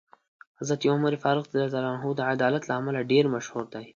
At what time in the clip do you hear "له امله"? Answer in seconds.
2.67-2.99